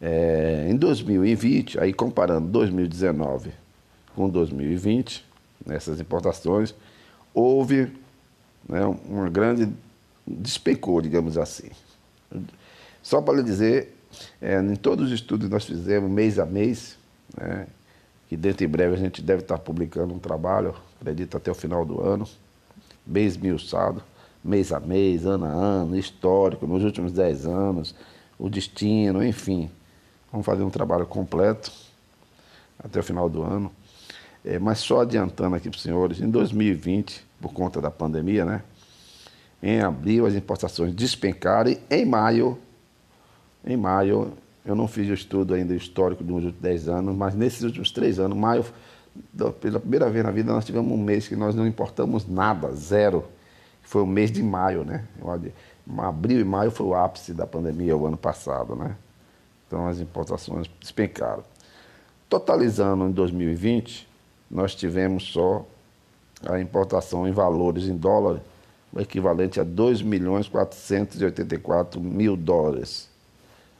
É, 0.00 0.66
em 0.68 0.76
2020, 0.76 1.78
aí 1.78 1.92
comparando 1.92 2.48
2019 2.48 3.52
com 4.14 4.28
2020, 4.28 5.24
nessas 5.64 6.00
importações, 6.00 6.74
houve 7.34 7.92
né, 8.68 8.84
uma 9.06 9.28
grande 9.28 9.68
despecou, 10.26 11.00
digamos 11.00 11.36
assim. 11.36 11.70
Só 13.02 13.20
para 13.20 13.34
lhe 13.34 13.42
dizer, 13.42 13.96
é, 14.40 14.58
em 14.60 14.76
todos 14.76 15.06
os 15.06 15.12
estudos 15.12 15.46
que 15.46 15.52
nós 15.52 15.64
fizemos, 15.64 16.10
mês 16.10 16.38
a 16.38 16.46
mês, 16.46 16.96
né, 17.36 17.66
que 18.28 18.36
dentro 18.36 18.64
em 18.64 18.68
breve 18.68 18.94
a 18.94 18.98
gente 18.98 19.22
deve 19.22 19.42
estar 19.42 19.58
publicando 19.58 20.14
um 20.14 20.18
trabalho, 20.18 20.74
acredito 21.00 21.36
até 21.36 21.50
o 21.50 21.54
final 21.54 21.84
do 21.84 22.00
ano, 22.00 22.28
bem 23.04 23.26
esmiuçado, 23.26 24.02
mês 24.42 24.72
a 24.72 24.80
mês, 24.80 25.26
ano 25.26 25.44
a 25.44 25.48
ano, 25.48 25.98
histórico, 25.98 26.66
nos 26.66 26.82
últimos 26.82 27.12
10 27.12 27.46
anos, 27.46 27.94
o 28.38 28.48
destino, 28.48 29.24
enfim. 29.24 29.70
Vamos 30.32 30.46
fazer 30.46 30.62
um 30.62 30.70
trabalho 30.70 31.06
completo 31.06 31.72
até 32.78 33.00
o 33.00 33.02
final 33.02 33.28
do 33.28 33.42
ano. 33.42 33.70
É, 34.44 34.58
mas 34.58 34.78
só 34.78 35.02
adiantando 35.02 35.54
aqui 35.56 35.68
para 35.68 35.76
os 35.76 35.82
senhores, 35.82 36.20
em 36.20 36.30
2020, 36.30 37.24
por 37.40 37.52
conta 37.52 37.80
da 37.80 37.90
pandemia, 37.90 38.44
né? 38.44 38.62
Em 39.62 39.80
abril 39.80 40.24
as 40.24 40.34
importações 40.34 40.94
despencaram 40.94 41.70
e 41.70 41.80
em 41.90 42.06
maio, 42.06 42.58
em 43.64 43.76
maio, 43.76 44.32
eu 44.64 44.74
não 44.74 44.88
fiz 44.88 45.08
o 45.10 45.12
estudo 45.12 45.52
ainda 45.52 45.74
histórico 45.74 46.24
dos 46.24 46.36
últimos 46.36 46.60
10 46.60 46.88
anos, 46.88 47.16
mas 47.16 47.34
nesses 47.34 47.62
últimos 47.62 47.90
três 47.90 48.18
anos, 48.18 48.36
maio, 48.36 48.64
pela 49.60 49.80
primeira 49.80 50.08
vez 50.08 50.24
na 50.24 50.30
vida, 50.30 50.52
nós 50.52 50.64
tivemos 50.64 50.90
um 50.90 50.96
mês 50.96 51.28
que 51.28 51.36
nós 51.36 51.54
não 51.54 51.66
importamos 51.66 52.26
nada, 52.26 52.72
zero. 52.72 53.24
Foi 53.90 54.02
o 54.02 54.06
mês 54.06 54.30
de 54.30 54.40
maio, 54.40 54.84
né? 54.84 55.04
Abril 55.98 56.38
e 56.38 56.44
maio 56.44 56.70
foi 56.70 56.86
o 56.86 56.94
ápice 56.94 57.34
da 57.34 57.44
pandemia 57.44 57.96
o 57.96 58.06
ano 58.06 58.16
passado, 58.16 58.76
né? 58.76 58.94
Então 59.66 59.88
as 59.88 59.98
importações 59.98 60.70
despencaram. 60.78 61.42
Totalizando 62.28 63.08
em 63.08 63.10
2020, 63.10 64.08
nós 64.48 64.76
tivemos 64.76 65.24
só 65.24 65.66
a 66.48 66.60
importação 66.60 67.26
em 67.26 67.32
valores 67.32 67.88
em 67.88 67.96
dólar, 67.96 68.40
o 68.92 69.00
equivalente 69.00 69.58
a 69.58 69.64
2 69.64 70.02
milhões 70.02 70.48
484 70.48 72.00
mil 72.00 72.36
dólares. 72.36 73.08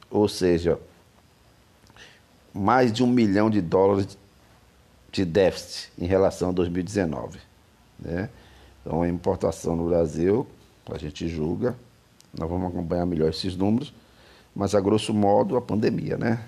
Ou 0.09 0.27
seja, 0.27 0.77
mais 2.53 2.91
de 2.91 3.01
um 3.01 3.07
milhão 3.07 3.49
de 3.49 3.61
dólares 3.61 4.17
de 5.09 5.23
déficit 5.23 5.89
em 5.97 6.05
relação 6.05 6.49
a 6.49 6.51
2019. 6.51 7.39
Né? 7.97 8.29
Então, 8.81 9.01
a 9.01 9.09
importação 9.09 9.75
no 9.75 9.87
Brasil, 9.87 10.47
a 10.91 10.97
gente 10.97 11.27
julga, 11.27 11.75
nós 12.37 12.49
vamos 12.49 12.69
acompanhar 12.69 13.05
melhor 13.05 13.29
esses 13.29 13.55
números, 13.55 13.93
mas 14.55 14.75
a 14.75 14.81
grosso 14.81 15.13
modo 15.13 15.55
a 15.55 15.61
pandemia, 15.61 16.17
né? 16.17 16.43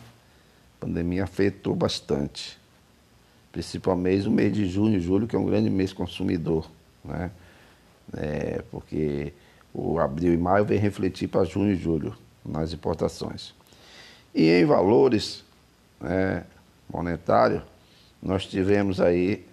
A 0.78 0.86
pandemia 0.86 1.24
afetou 1.24 1.76
bastante 1.76 2.62
principalmente 3.54 4.28
o 4.28 4.32
mês 4.32 4.52
de 4.52 4.66
junho 4.68 4.98
e 4.98 5.00
julho, 5.00 5.28
que 5.28 5.36
é 5.36 5.40
um 5.40 5.46
grande 5.46 5.70
mês 5.70 5.94
consumidor, 5.94 6.70
né? 7.06 7.30
É, 8.18 8.64
porque 8.72 9.32
o 9.72 10.00
abril 10.00 10.34
e 10.34 10.38
maio 10.38 10.66
vem 10.66 10.80
refletir 10.80 11.28
para 11.28 11.46
junho 11.46 11.72
e 11.72 11.76
julho 11.76 12.16
nas 12.44 12.74
importações. 12.74 13.54
E 14.34 14.50
em 14.50 14.66
valores 14.66 15.44
né, 16.02 16.44
monetários, 16.92 17.62
nós 18.22 18.46
tivemos 18.46 19.00
aí, 19.00 19.46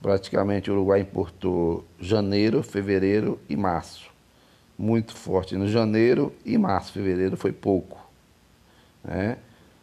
Praticamente 0.00 0.70
o 0.70 0.74
Uruguai 0.74 1.00
importou 1.00 1.82
janeiro, 1.98 2.62
fevereiro 2.62 3.38
e 3.48 3.56
março. 3.56 4.10
Muito 4.78 5.14
forte 5.14 5.56
no 5.56 5.66
janeiro 5.66 6.30
e 6.44 6.58
março, 6.58 6.92
fevereiro 6.92 7.38
foi 7.38 7.52
pouco. 7.52 7.98
Né? 9.02 9.38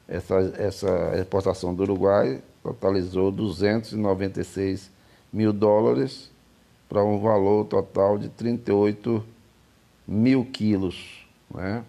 Essa, 0.08 0.36
essa 0.60 1.14
exportação 1.18 1.74
do 1.74 1.82
Uruguai 1.82 2.40
totalizou 2.62 3.32
296 3.32 4.92
mil 5.34 5.52
dólares 5.52 6.30
para 6.88 7.04
um 7.04 7.20
valor 7.20 7.66
total 7.66 8.20
de 8.20 8.30
38 8.30 9.10
mil 9.10 9.41
quilos. 10.52 11.26
Né? 11.54 11.84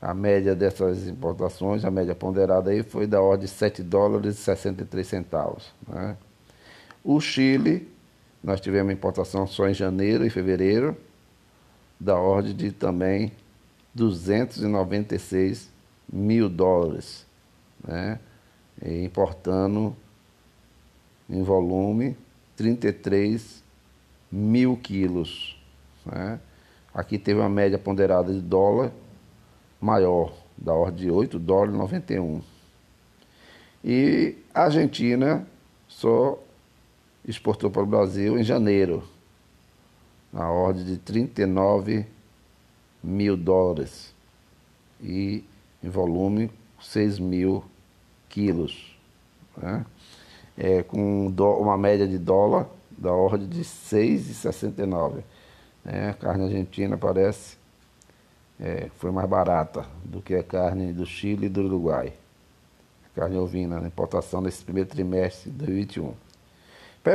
A 0.00 0.14
média 0.14 0.54
dessas 0.54 1.08
importações, 1.08 1.84
a 1.84 1.90
média 1.90 2.14
ponderada 2.14 2.70
aí 2.70 2.82
foi 2.82 3.06
da 3.06 3.20
ordem 3.20 3.46
de 3.46 3.52
7 3.52 3.82
dólares 3.82 4.38
e 4.38 4.42
63 4.42 5.06
centavos. 5.06 5.72
Né? 5.86 6.16
O 7.02 7.20
Chile, 7.20 7.88
nós 8.42 8.60
tivemos 8.60 8.92
importação 8.92 9.46
só 9.46 9.68
em 9.68 9.74
janeiro 9.74 10.24
e 10.24 10.30
fevereiro, 10.30 10.96
da 11.98 12.16
ordem 12.16 12.54
de 12.54 12.70
também 12.70 13.32
296 13.94 15.68
mil 16.12 16.48
dólares, 16.48 17.26
né? 17.82 18.20
E 18.84 19.02
importando 19.04 19.96
em 21.28 21.42
volume 21.42 22.16
33 22.56 23.62
mil 24.30 24.76
quilos. 24.76 25.60
Né? 26.06 26.38
Aqui 26.98 27.16
teve 27.16 27.38
uma 27.38 27.48
média 27.48 27.78
ponderada 27.78 28.32
de 28.32 28.40
dólar 28.40 28.90
maior, 29.80 30.34
da 30.56 30.74
ordem 30.74 31.04
de 31.04 31.10
8 31.12 31.38
dólares 31.38 31.72
e 31.72 31.78
91. 31.78 32.42
E 33.84 34.36
a 34.52 34.64
Argentina 34.64 35.46
só 35.86 36.36
exportou 37.24 37.70
para 37.70 37.84
o 37.84 37.86
Brasil 37.86 38.36
em 38.36 38.42
janeiro, 38.42 39.04
na 40.32 40.50
ordem 40.50 40.84
de 40.84 40.98
39 40.98 42.04
mil 43.00 43.36
dólares 43.36 44.12
e 45.00 45.44
em 45.80 45.88
volume 45.88 46.50
6 46.80 47.20
mil 47.20 47.62
quilos, 48.28 48.98
né? 49.56 49.86
é, 50.56 50.82
com 50.82 51.28
uma 51.28 51.78
média 51.78 52.08
de 52.08 52.18
dólar 52.18 52.68
da 52.90 53.12
ordem 53.12 53.48
de 53.48 53.60
6,69. 53.60 55.22
É, 55.90 56.10
a 56.10 56.14
carne 56.14 56.44
argentina 56.44 56.96
parece 56.98 57.56
é, 58.60 58.88
foi 58.98 59.10
mais 59.10 59.28
barata 59.28 59.86
do 60.04 60.20
que 60.20 60.34
a 60.34 60.42
carne 60.42 60.92
do 60.92 61.06
Chile 61.06 61.46
e 61.46 61.48
do 61.48 61.62
Uruguai. 61.62 62.12
Carne 63.14 63.38
ovina, 63.38 63.80
na 63.80 63.88
importação 63.88 64.40
nesse 64.40 64.62
primeiro 64.62 64.88
trimestre 64.88 65.50
de 65.50 65.56
2021 65.56 66.14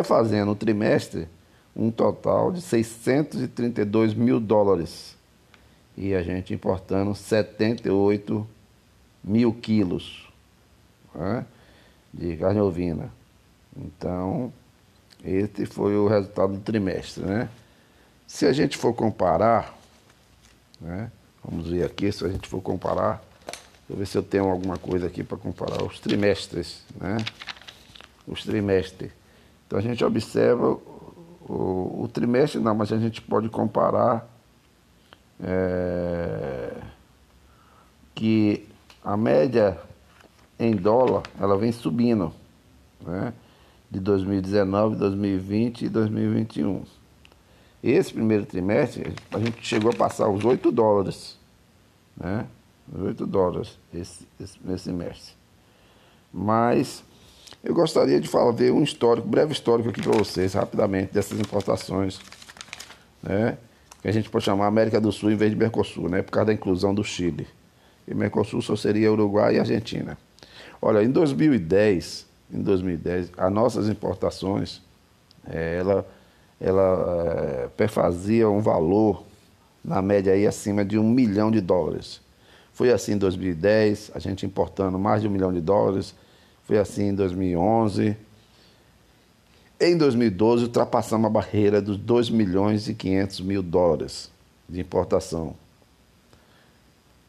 fazendo 0.01 0.47
no 0.47 0.55
trimestre 0.55 1.27
um 1.75 1.91
total 1.91 2.51
de 2.51 2.61
632 2.61 4.15
mil 4.15 4.39
dólares 4.39 5.15
e 5.95 6.15
a 6.15 6.23
gente 6.23 6.53
importando 6.53 7.13
78 7.13 8.47
mil 9.23 9.53
quilos. 9.53 10.27
Né? 11.13 11.45
de 12.13 12.37
carne 12.37 12.61
ovina. 12.61 13.11
Então, 13.75 14.53
esse 15.23 15.65
foi 15.65 15.95
o 15.95 16.07
resultado 16.07 16.53
do 16.53 16.59
trimestre, 16.59 17.23
né? 17.23 17.49
Se 18.27 18.45
a 18.45 18.53
gente 18.53 18.77
for 18.77 18.93
comparar, 18.93 19.77
né? 20.79 21.11
Vamos 21.43 21.67
ver 21.67 21.83
aqui, 21.83 22.11
se 22.11 22.25
a 22.25 22.29
gente 22.29 22.47
for 22.47 22.61
comparar, 22.61 23.21
deixa 23.45 23.89
eu 23.89 23.97
ver 23.97 24.05
se 24.05 24.17
eu 24.17 24.23
tenho 24.23 24.49
alguma 24.49 24.77
coisa 24.77 25.07
aqui 25.07 25.23
para 25.23 25.37
comparar 25.37 25.83
os 25.83 25.99
trimestres, 25.99 26.83
né? 26.99 27.17
Os 28.25 28.43
trimestres. 28.43 29.11
Então 29.67 29.77
a 29.77 29.81
gente 29.81 30.03
observa 30.05 30.77
o, 31.47 32.03
o 32.03 32.09
trimestre, 32.11 32.61
não, 32.61 32.73
mas 32.73 32.93
a 32.93 32.97
gente 32.97 33.21
pode 33.21 33.49
comparar 33.49 34.25
é, 35.43 36.73
que 38.15 38.67
a 39.03 39.17
média 39.17 39.77
em 40.57 40.75
dólar 40.75 41.23
ela 41.39 41.57
vem 41.57 41.73
subindo, 41.73 42.33
né? 43.01 43.33
De 43.91 43.99
2019, 43.99 44.95
2020 44.95 45.85
e 45.85 45.89
2021. 45.89 47.02
Esse 47.83 48.13
primeiro 48.13 48.45
trimestre, 48.45 49.13
a 49.29 49.39
gente 49.39 49.65
chegou 49.67 49.91
a 49.91 49.93
passar 49.93 50.29
os 50.29 50.45
8 50.45 50.71
dólares, 50.71 51.37
né? 52.15 52.45
Os 52.89 53.01
8 53.01 53.27
dólares 53.27 53.77
esse, 53.93 54.25
esse, 54.39 54.57
semestre. 54.77 55.33
Mas 56.31 57.03
eu 57.61 57.73
gostaria 57.73 58.21
de 58.21 58.27
falar, 58.29 58.51
ver 58.53 58.71
um 58.71 58.81
histórico, 58.81 59.27
breve 59.27 59.51
histórico 59.51 59.89
aqui 59.89 60.01
para 60.01 60.13
vocês, 60.13 60.53
rapidamente, 60.53 61.13
dessas 61.13 61.37
importações, 61.37 62.21
né? 63.21 63.57
Que 64.01 64.07
a 64.07 64.13
gente 64.13 64.29
pode 64.29 64.45
chamar 64.45 64.67
América 64.67 65.01
do 65.01 65.11
Sul 65.11 65.31
em 65.31 65.35
vez 65.35 65.51
de 65.51 65.57
Mercosul, 65.57 66.07
né? 66.07 66.21
Por 66.21 66.31
causa 66.31 66.47
da 66.47 66.53
inclusão 66.53 66.95
do 66.95 67.03
Chile. 67.03 67.45
E 68.07 68.13
Mercosul 68.13 68.61
só 68.61 68.77
seria 68.77 69.11
Uruguai 69.11 69.57
e 69.57 69.59
Argentina. 69.59 70.17
Olha, 70.81 71.03
em 71.03 71.11
2010, 71.11 72.25
em 72.53 72.61
2010, 72.61 73.31
as 73.37 73.51
nossas 73.51 73.89
importações, 73.89 74.81
é, 75.45 75.77
ela 75.79 76.05
ela 76.63 77.65
é, 77.65 77.67
perfazia 77.75 78.49
um 78.49 78.61
valor, 78.61 79.21
na 79.83 80.01
média, 80.01 80.31
aí, 80.31 80.47
acima 80.47 80.85
de 80.85 80.97
um 80.97 81.03
milhão 81.03 81.51
de 81.51 81.59
dólares. 81.59 82.21
Foi 82.71 82.89
assim 82.89 83.11
em 83.13 83.17
2010, 83.17 84.11
a 84.15 84.19
gente 84.19 84.45
importando 84.45 84.97
mais 84.97 85.21
de 85.21 85.27
um 85.27 85.31
milhão 85.31 85.51
de 85.51 85.59
dólares. 85.59 86.15
Foi 86.63 86.77
assim 86.77 87.09
em 87.09 87.13
2011. 87.13 88.15
Em 89.77 89.97
2012, 89.97 90.63
ultrapassamos 90.63 91.27
a 91.27 91.29
barreira 91.29 91.81
dos 91.81 91.97
2 91.97 92.29
milhões 92.29 92.87
e 92.87 92.93
500 92.93 93.41
mil 93.41 93.61
dólares 93.61 94.31
de 94.67 94.79
importação. 94.79 95.55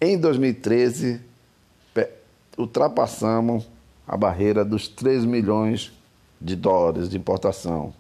Em 0.01 0.17
2013, 0.17 1.21
ultrapassamos 2.57 3.69
a 4.07 4.17
barreira 4.17 4.65
dos 4.65 4.87
3 4.87 5.25
milhões 5.25 5.93
de 6.41 6.55
dólares 6.55 7.09
de 7.09 7.17
importação 7.17 7.93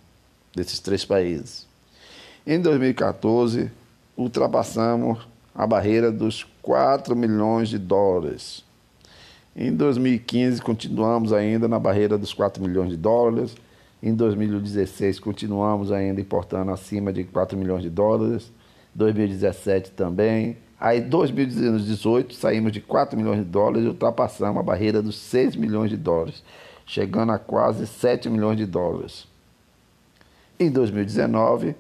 desses 0.55 0.79
três 0.81 1.05
países. 1.05 1.67
Em 2.47 2.61
2014, 2.61 3.71
ultrapassamos 4.17 5.27
a 5.55 5.67
barreira 5.67 6.11
dos 6.11 6.45
4 6.63 7.15
milhões 7.17 7.69
de 7.69 7.79
dólares. 7.79 8.65
Em 9.57 9.73
2015, 9.73 10.61
continuamos 10.61 11.33
ainda 11.33 11.69
na 11.69 11.79
barreira 11.79 12.19
dos 12.19 12.35
4 12.35 12.63
milhões 12.63 12.91
de 12.91 12.97
dólares. 12.97 13.55
Em 14.03 14.15
2016, 14.15 15.21
continuamos 15.21 15.93
ainda 15.93 16.21
importando 16.21 16.71
acima 16.71 17.13
de 17.13 17.25
4 17.25 17.57
milhões 17.57 17.83
de 17.83 17.91
dólares. 17.91 18.53
2017 18.95 19.93
também. 19.93 20.57
Aí, 20.79 21.01
2018, 21.01 22.35
saímos 22.35 22.73
de 22.73 22.81
4 22.81 23.17
milhões 23.17 23.39
de 23.39 23.45
dólares 23.45 23.85
e 23.85 23.89
ultrapassamos 23.89 24.59
a 24.59 24.63
barreira 24.63 25.01
dos 25.01 25.17
6 25.17 25.57
milhões 25.57 25.89
de 25.89 25.97
dólares, 25.97 26.43
chegando 26.85 27.33
a 27.33 27.39
quase 27.39 27.87
7 27.87 28.29
milhões 28.29 28.59
de 28.59 28.67
dólares. 28.67 29.27
Em 30.59 30.71
2019, 30.71 31.75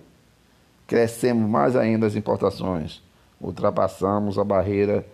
crescemos 0.87 1.48
mais 1.48 1.76
ainda 1.76 2.06
as 2.06 2.16
importações, 2.16 3.00
ultrapassamos 3.40 4.37
a 4.37 4.42
barreira 4.42 5.06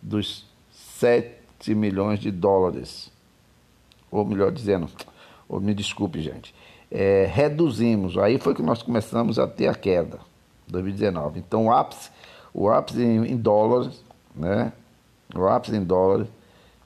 dos 0.00 0.46
7 0.70 1.74
milhões 1.74 2.20
de 2.20 2.30
dólares. 2.30 3.10
Ou 4.10 4.24
melhor 4.24 4.52
dizendo, 4.52 4.88
ou 5.48 5.60
me 5.60 5.74
desculpe, 5.74 6.20
gente, 6.20 6.54
é, 6.90 7.28
reduzimos, 7.30 8.16
aí 8.16 8.38
foi 8.38 8.54
que 8.54 8.62
nós 8.62 8.82
começamos 8.82 9.38
a 9.38 9.48
ter 9.48 9.66
a 9.66 9.74
queda, 9.74 10.20
2019. 10.68 11.40
Então 11.40 11.66
o 11.66 11.72
ápice, 11.72 12.10
o 12.54 12.70
ápice 12.70 13.02
em, 13.02 13.32
em 13.32 13.36
dólares, 13.36 14.00
né? 14.34 14.72
O 15.34 15.46
ápice 15.46 15.74
em 15.76 15.82
dólares 15.82 16.28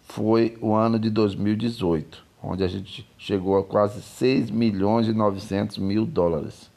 foi 0.03 0.57
o 0.63 0.75
ano 0.75 0.99
de 0.99 1.11
2018 1.11 2.32
onde 2.43 2.65
a 2.65 2.69
gente 2.69 3.09
chegou 3.17 3.57
a 3.57 3.63
quase 3.63 4.03
6 4.03 4.51
milhões 4.51 5.07
e 5.07 5.13
900 5.13 5.79
mil 5.79 6.05
dólares 6.05 6.69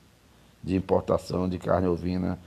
de 0.64 0.76
importação 0.76 1.50
de 1.50 1.58
carne 1.58 1.88
ovina 1.88 2.38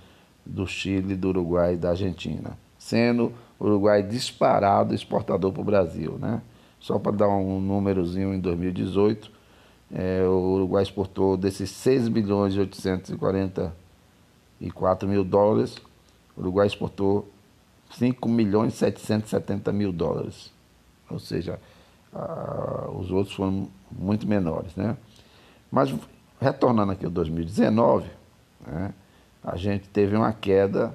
do 0.44 0.64
Chile, 0.66 1.16
do 1.16 1.28
Uruguai 1.28 1.74
e 1.74 1.76
da 1.76 1.90
Argentina, 1.90 2.56
sendo 2.78 3.32
o 3.58 3.66
Uruguai 3.66 4.02
disparado 4.02 4.94
exportador 4.94 5.52
para 5.52 5.60
o 5.60 5.64
Brasil. 5.64 6.16
Né? 6.18 6.40
Só 6.80 6.98
para 6.98 7.12
dar 7.12 7.28
um 7.28 7.60
númerozinho, 7.60 8.32
em 8.32 8.40
2018, 8.40 9.30
é, 9.92 10.22
o 10.22 10.54
Uruguai 10.54 10.82
exportou 10.82 11.36
desses 11.36 11.68
6 11.70 12.08
milhões 12.08 12.54
e 12.54 12.60
844 12.60 15.08
mil 15.08 15.24
dólares, 15.24 15.76
o 16.36 16.40
Uruguai 16.40 16.66
exportou 16.66 17.28
5 17.90 18.28
milhões 18.28 18.74
e 18.74 18.76
770 18.76 19.72
mil 19.72 19.92
dólares. 19.92 20.52
Ou 21.10 21.18
seja, 21.18 21.58
ah, 22.18 22.90
os 22.90 23.12
outros 23.12 23.34
foram 23.34 23.68
muito 23.92 24.26
menores. 24.26 24.74
Né? 24.74 24.96
Mas, 25.70 25.94
retornando 26.40 26.90
aqui 26.90 27.04
ao 27.04 27.10
2019, 27.10 28.10
né, 28.66 28.92
a 29.42 29.56
gente 29.56 29.88
teve 29.88 30.16
uma 30.16 30.32
queda 30.32 30.92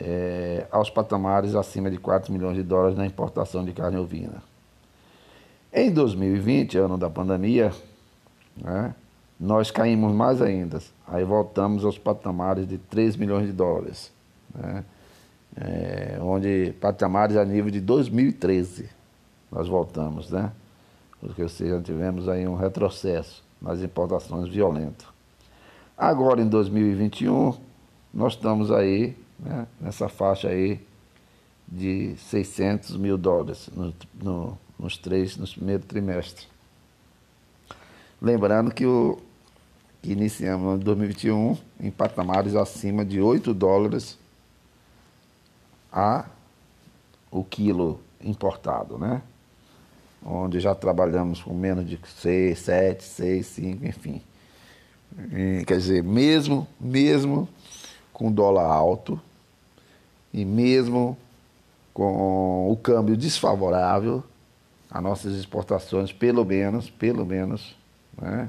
é, 0.00 0.66
aos 0.70 0.88
patamares 0.88 1.56
acima 1.56 1.90
de 1.90 1.98
4 1.98 2.32
milhões 2.32 2.56
de 2.56 2.62
dólares 2.62 2.96
na 2.96 3.04
importação 3.04 3.64
de 3.64 3.72
carne 3.72 3.96
ovina. 3.96 4.42
Em 5.72 5.90
2020, 5.90 6.78
ano 6.78 6.96
da 6.96 7.10
pandemia, 7.10 7.72
né, 8.56 8.94
nós 9.40 9.72
caímos 9.72 10.12
mais 10.12 10.40
ainda. 10.40 10.78
Aí 11.06 11.24
voltamos 11.24 11.84
aos 11.84 11.98
patamares 11.98 12.68
de 12.68 12.78
3 12.78 13.16
milhões 13.16 13.46
de 13.46 13.52
dólares, 13.52 14.12
né, 14.54 14.84
é, 15.56 16.18
onde 16.20 16.74
patamares 16.80 17.36
a 17.36 17.44
nível 17.44 17.70
de 17.72 17.80
2013 17.80 19.01
nós 19.52 19.68
voltamos, 19.68 20.30
né? 20.30 20.50
Porque, 21.20 21.42
ou 21.42 21.48
seja, 21.48 21.80
tivemos 21.80 22.28
aí 22.28 22.48
um 22.48 22.56
retrocesso 22.56 23.44
nas 23.60 23.80
importações 23.80 24.48
violentas. 24.48 25.06
Agora, 25.96 26.40
em 26.40 26.48
2021, 26.48 27.54
nós 28.12 28.32
estamos 28.32 28.72
aí, 28.72 29.16
né, 29.38 29.66
nessa 29.80 30.08
faixa 30.08 30.48
aí 30.48 30.80
de 31.68 32.16
600 32.16 32.96
mil 32.96 33.16
dólares 33.16 33.70
no, 33.74 33.94
no, 34.20 34.58
nos 34.78 34.96
três, 34.96 35.36
nos 35.36 35.54
primeiros 35.54 35.86
trimestres. 35.86 36.48
Lembrando 38.20 38.72
que, 38.72 38.86
o, 38.86 39.18
que 40.00 40.12
iniciamos 40.12 40.80
em 40.80 40.84
2021 40.84 41.56
em 41.78 41.90
patamares 41.90 42.56
acima 42.56 43.04
de 43.04 43.20
8 43.20 43.54
dólares 43.54 44.18
a 45.92 46.24
o 47.30 47.44
quilo 47.44 48.00
importado, 48.20 48.98
né? 48.98 49.22
Onde 50.24 50.60
já 50.60 50.74
trabalhamos 50.74 51.42
com 51.42 51.52
menos 51.54 51.88
de 51.88 51.98
6, 52.04 52.58
7, 52.58 53.04
6, 53.04 53.46
5, 53.46 53.86
enfim. 53.86 54.22
E, 55.32 55.64
quer 55.66 55.76
dizer, 55.76 56.02
mesmo, 56.02 56.66
mesmo 56.80 57.48
com 58.12 58.30
dólar 58.30 58.64
alto 58.64 59.20
e 60.32 60.44
mesmo 60.44 61.16
com 61.92 62.70
o 62.70 62.76
câmbio 62.76 63.16
desfavorável, 63.16 64.22
as 64.90 65.02
nossas 65.02 65.34
exportações, 65.34 66.12
pelo 66.12 66.44
menos, 66.44 66.88
pelo 66.88 67.24
menos, 67.26 67.76
né? 68.20 68.48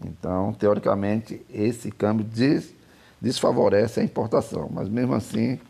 Então, 0.04 0.52
teoricamente, 0.52 1.44
esse 1.48 1.90
câmbio 1.90 2.24
des, 2.24 2.74
desfavorece 3.22 4.00
a 4.00 4.02
importação, 4.02 4.68
mas 4.68 4.88
mesmo 4.88 5.14
assim, 5.14 5.60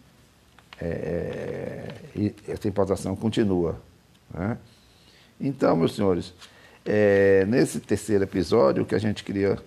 é, 0.81 1.95
é 2.17 2.33
essa 2.49 2.67
importação 2.67 3.15
continua. 3.15 3.79
Né? 4.33 4.57
Então, 5.39 5.77
meus 5.77 5.95
senhores, 5.95 6.33
é, 6.83 7.45
nesse 7.45 7.79
terceiro 7.79 8.25
episódio, 8.25 8.83
o 8.83 8.87
que 8.87 8.95
a 8.95 8.99
gente 8.99 9.23
queria 9.23 9.59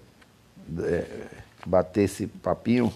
é, 0.79 1.05
bater 1.63 2.05
esse 2.05 2.25
papinho 2.25 2.91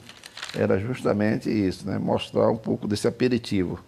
era 0.57 0.79
justamente 0.79 1.51
isso, 1.51 1.87
né? 1.87 1.99
mostrar 1.99 2.49
um 2.49 2.57
pouco 2.57 2.87
desse 2.87 3.07
aperitivo, 3.07 3.79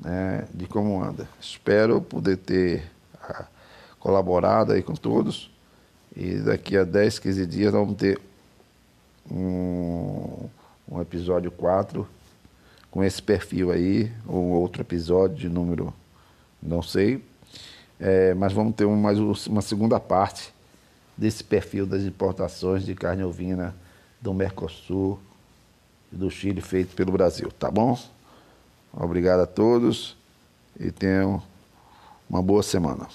né? 0.00 0.48
de 0.52 0.66
como 0.66 1.00
anda. 1.00 1.28
Espero 1.40 2.00
poder 2.00 2.38
ter 2.38 2.82
ah, 3.22 3.46
colaborado 4.00 4.72
aí 4.72 4.82
com 4.82 4.94
todos 4.94 5.48
e 6.16 6.38
daqui 6.38 6.76
a 6.76 6.82
10, 6.82 7.20
15 7.20 7.46
dias 7.46 7.72
vamos 7.72 7.94
ter 7.94 8.20
um, 9.30 10.48
um 10.90 11.00
episódio 11.00 11.50
4 11.50 12.06
com 12.90 13.04
esse 13.04 13.22
perfil 13.22 13.70
aí, 13.70 14.10
ou 14.26 14.46
outro 14.46 14.82
episódio 14.82 15.36
de 15.36 15.48
número, 15.48 15.92
não 16.62 16.82
sei, 16.82 17.22
é, 18.00 18.32
mas 18.34 18.52
vamos 18.52 18.74
ter 18.74 18.84
um, 18.84 18.96
mais 18.96 19.18
uma 19.18 19.60
segunda 19.60 20.00
parte 20.00 20.52
desse 21.16 21.42
perfil 21.42 21.86
das 21.86 22.02
importações 22.02 22.84
de 22.84 22.94
carne 22.94 23.24
ovina 23.24 23.74
do 24.20 24.32
Mercosul 24.32 25.18
e 26.12 26.16
do 26.16 26.30
Chile 26.30 26.60
feito 26.60 26.94
pelo 26.94 27.12
Brasil, 27.12 27.50
tá 27.58 27.70
bom? 27.70 27.98
Obrigado 28.92 29.40
a 29.40 29.46
todos 29.46 30.16
e 30.78 30.90
tenham 30.90 31.42
uma 32.28 32.42
boa 32.42 32.62
semana. 32.62 33.08